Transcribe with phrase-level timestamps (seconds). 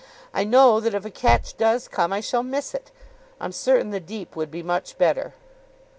[0.33, 2.89] I know that if a catch does come, I shall miss it.
[3.39, 5.35] I'm certain the deep would be much better."